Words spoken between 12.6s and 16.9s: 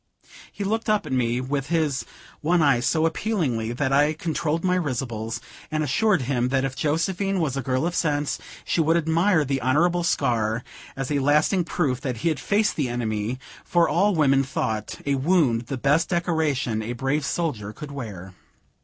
the enemy, for all women thought a wound the best decoration